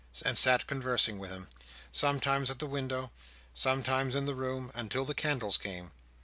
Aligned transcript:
—and 0.25 0.35
sat 0.35 0.65
conversing 0.65 1.19
with 1.19 1.29
him, 1.29 1.47
sometimes 1.91 2.49
at 2.49 2.57
the 2.57 2.65
window, 2.65 3.11
sometimes 3.53 4.15
in 4.15 4.25
the 4.25 4.33
room, 4.33 4.71
until 4.73 5.05
the 5.05 5.13
candles 5.13 5.59
came. 5.59 5.91